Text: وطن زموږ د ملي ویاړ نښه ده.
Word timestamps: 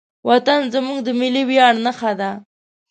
وطن 0.29 0.59
زموږ 0.73 0.99
د 1.03 1.09
ملي 1.19 1.43
ویاړ 1.49 1.73
نښه 1.85 2.11
ده. 2.19 2.31